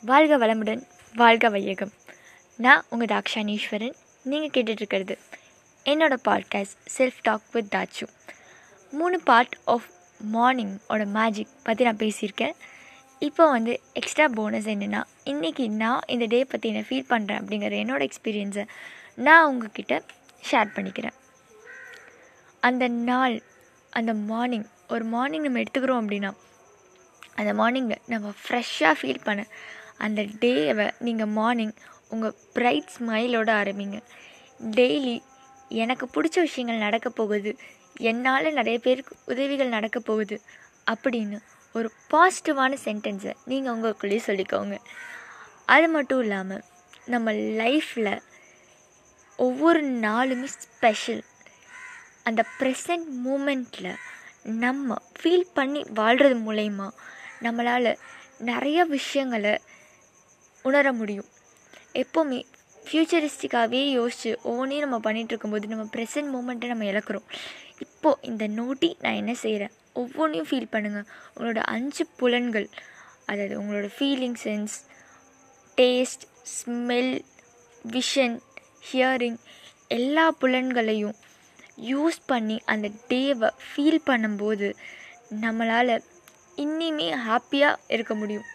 வாழ்க 0.00 0.38
வளமுடன் 0.38 0.82
வாழ்க 1.14 1.48
வையகம். 1.48 1.92
நான் 2.56 2.84
உங்கள் 2.90 3.10
தாக்ஷானீஸ்வரன். 3.12 3.94
நீங்கள் 4.24 4.62
கேட்டுட்ருக்கிறது 4.62 5.18
என்னோடய 5.84 6.16
podcast 6.28 6.76
self 6.98 7.18
talk 7.22 7.40
with 7.52 7.74
Thachu 7.74 8.06
மூணு 8.90 9.20
பார்ட் 9.20 9.56
ஆஃப் 9.64 9.84
மார்னிங்கோட 10.32 11.06
மேஜிக் 11.06 11.48
பற்றி 11.62 11.84
நான் 11.84 11.96
பேசியிருக்கேன். 11.96 12.54
இப்போ 13.18 13.50
வந்து 13.50 13.80
எக்ஸ்ட்ரா 13.92 14.28
போனஸ் 14.28 14.68
என்னென்னா 14.68 15.02
இன்றைக்கி 15.24 15.68
நான் 15.68 16.00
இந்த 16.06 16.24
டே 16.24 16.44
பற்றி 16.44 16.68
என்ன 16.68 16.84
ஃபீல் 16.88 17.10
பண்ணுறேன் 17.12 17.40
அப்படிங்கிற 17.40 17.74
என்னோடய 17.84 18.08
எக்ஸ்பீரியன்ஸை 18.08 18.66
நான் 19.14 19.46
உங்ககிட்ட 19.46 20.02
ஷேர் 20.50 20.74
பண்ணிக்கிறேன். 20.74 21.16
அந்த 22.60 22.88
நாள் 22.88 23.42
அந்த 23.90 24.14
மார்னிங் 24.14 24.66
ஒரு 24.88 25.04
மார்னிங் 25.04 25.42
நம்ம 25.42 25.58
எடுத்துக்கிறோம் 25.58 26.02
அப்படின்னா 26.04 26.32
அந்த 27.34 27.52
மார்னிங்கில் 27.52 28.04
நம்ம 28.06 28.32
ஃப்ரெஷ்ஷாக 28.44 28.94
ஃபீல் 29.02 29.24
பண்ண 29.24 29.46
அந்த 29.98 30.22
டேவை 30.22 30.86
நீங்கள் 30.98 31.32
மார்னிங் 31.38 31.74
உங்கள் 32.08 32.36
பிரைட் 32.52 32.90
ஸ்மைலோடு 32.98 33.52
ஆரம்பிங்க. 33.60 33.98
டெய்லி 34.78 35.16
எனக்கு 35.68 36.04
பிடிச்ச 36.06 36.36
விஷயங்கள் 36.40 36.84
நடக்க 36.86 37.08
போகுது. 37.10 37.56
என்னால் 38.00 38.52
நிறைய 38.52 38.78
பேருக்கு 38.78 39.16
உதவிகள் 39.26 39.74
நடக்க 39.76 39.98
போகுது 40.00 40.36
அப்படின்னு 40.90 41.38
ஒரு 41.72 41.88
பாசிட்டிவான 42.10 42.76
சென்டென்ஸை 42.84 43.32
நீங்கள் 43.44 43.74
உங்களுக்குள்ளேயே 43.74 44.20
சொல்லிக்கோங்க. 44.26 44.76
அது 45.66 45.88
மட்டும் 45.88 46.20
இல்லாமல் 46.20 46.62
நம்ம 47.06 47.32
லைஃப்பில் 47.32 48.12
ஒவ்வொரு 49.36 49.80
நாளுமே 49.84 50.44
ஸ்பெஷல் 50.44 51.22
அந்த 52.22 52.44
ப்ரெசண்ட் 52.58 53.06
மூமெண்ட்டில் 53.24 53.94
நம்ம 54.42 54.96
ஃபீல் 55.20 55.46
பண்ணி 55.54 55.80
வாழ்கிறது 55.94 56.36
மூலயமா 56.38 56.88
நம்மளால் 57.42 57.96
நிறைய 58.38 58.84
விஷயங்களை 58.84 59.58
உணர 60.62 60.92
முடியும் 60.92 61.28
எப்போவுமே 61.94 62.40
ஃப்யூச்சரிஸ்டிக்காகவே 62.86 63.90
யோசித்து 63.90 64.30
ஒவ்வொன்றையும் 64.42 64.84
நம்ம 64.88 65.10
பண்ணிகிட்டு 65.10 65.32
இருக்கும்போது 65.34 65.66
நம்ம 65.66 65.84
ப்ரெசன்ட் 65.94 66.30
மூமெண்ட்டை 66.34 66.68
நம்ம 66.68 66.84
இழக்கிறோம். 66.84 67.26
இப்போது 67.84 68.22
இந்த 68.22 68.44
நோட்டி 68.48 68.96
நான் 69.00 69.14
என்ன 69.14 69.34
செய்கிறேன் 69.34 69.74
ஒவ்வொன்றையும் 69.92 70.48
ஃபீல் 70.50 70.72
பண்ணுங்கள் 70.72 71.08
உங்களோட 71.34 71.60
அஞ்சு 71.74 72.04
புலன்கள் 72.16 72.68
அதாவது 73.26 73.54
உங்களோட 73.60 73.88
feeling 73.96 74.38
sense 74.44 74.76
taste 75.78 76.24
smell 76.56 77.14
vision 77.84 78.36
hearing 78.90 79.38
எல்லா 79.88 80.24
புலன்களையும் 80.40 81.16
யூஸ் 81.90 82.18
பண்ணி 82.26 82.56
அந்த 82.64 82.90
டேவை 83.08 83.50
ஃபீல் 83.66 84.00
பண்ணும்போது 84.06 84.68
நம்மளால் 85.42 85.94
இன்னிமே 86.56 87.08
ஹாப்பியாக 87.26 87.80
இருக்க 87.88 88.14
முடியும். 88.14 88.46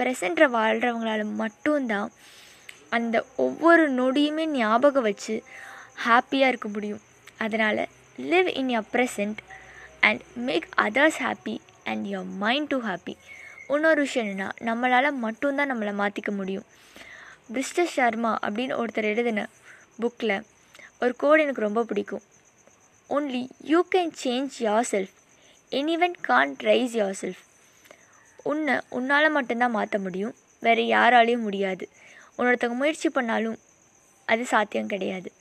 ப்ரெசண்ட்டில் 0.00 0.54
வாழ்கிறவங்களால 0.56 1.24
மட்டும்தான் 1.42 2.10
அந்த 2.96 3.16
ஒவ்வொரு 3.36 3.84
நொடியுமே 3.92 4.44
ஞாபகம் 4.44 5.02
வச்சு 5.02 5.34
ஹாப்பியாக 6.06 6.50
இருக்க 6.52 6.68
முடியும். 6.68 7.02
அதனால் 7.38 7.82
live 8.30 8.48
in 8.60 8.68
your 8.68 8.88
present 8.92 9.40
and 10.00 10.22
make 10.48 10.66
others 10.76 11.18
happy 11.18 11.56
and 11.84 12.06
your 12.06 12.30
mind 12.44 12.70
to 12.72 12.78
happy 12.86 13.14
இன்னொரு 13.68 14.00
விஷயம் 14.00 14.28
என்னென்னா 14.28 14.48
நம்மளால் 14.68 15.18
மட்டும்தான் 15.26 15.70
நம்மளை 15.72 15.92
மாற்றிக்க 16.02 16.30
முடியும். 16.40 16.66
பிரிஸ்டர் 17.52 17.92
சர்மா 17.96 18.32
அப்படின்னு 18.46 18.74
ஒருத்தர் 18.80 19.10
எழுதின 19.12 19.48
புக்கில் 20.00 20.36
ஒரு 21.00 21.14
கோடு 21.16 21.42
எனக்கு 21.42 21.66
ரொம்ப 21.68 21.82
பிடிக்கும். 21.84 22.24
Only 23.10 23.42
you 23.70 23.84
can 23.94 24.12
change 24.24 24.56
yourself 24.90 25.14
anyone 25.68 26.18
can 26.28 26.56
raise 26.68 26.96
yourself 27.22 27.44
உன்னை 28.44 28.80
உன்னால் 28.88 29.30
மட்டும்தான் 29.30 29.70
மாற்ற 29.70 29.98
முடியும். 29.98 30.34
வேறு 30.60 30.82
யாராலையும் 30.82 31.46
முடியாது. 31.46 31.88
உன்னொருத்தவங்க 32.38 32.80
முயற்சி 32.82 33.08
பண்ணாலும் 33.08 33.58
அது 34.24 34.44
சாத்தியம் 34.44 34.86
கிடையாது. 34.86 35.32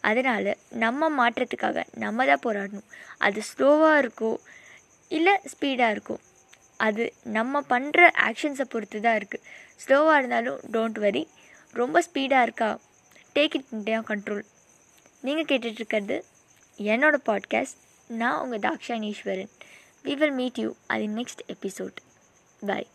அதனால் 0.00 0.56
நம்ம 0.74 1.10
மாற்றத்துக்காக 1.18 1.84
நம்ம 1.94 2.26
தான் 2.26 2.44
போராடணும். 2.46 2.88
அது 3.18 3.42
ஸ்லோவாக 3.50 4.00
இருக்கோ 4.02 4.32
இல்லை 5.10 5.40
ஸ்பீடாக 5.52 5.94
இருக்கோ 5.94 6.16
அது 6.76 7.12
நம்ம 7.24 7.60
பண்ணுற 7.68 8.10
ஆக்ஷன்ஸை 8.28 8.66
பொறுத்து 8.68 9.00
தான் 9.00 9.16
இருக்குது 9.16 9.44
ஸ்லோவாக 9.84 10.18
இருந்தாலும் 10.18 10.58
டோன்ட் 10.72 10.98
வரி 10.98 11.28
ரொம்ப 11.72 12.02
ஸ்பீடாக 12.08 12.42
இருக்கா 12.42 12.78
டேக் 13.36 13.54
இட் 13.54 13.70
இன் 13.70 14.06
கண்ட்ரோல் 14.10 14.44
நீங்கள் 15.22 15.48
கேட்டுட்ருக்கிறது 15.48 16.18
என்னோடய 16.78 17.26
பாட்காஸ்ட் 17.26 17.80
நான் 18.08 18.40
உங்கள் 18.40 18.58
Dhakshaneeswaran 18.58 19.52
we 20.04 20.14
will 20.14 20.32
meet 20.32 20.58
you 20.58 20.74
அது 20.86 21.06
நெக்ஸ்ட் 21.08 21.44
எபிசோட் 21.46 22.03
Bye. 22.64 22.93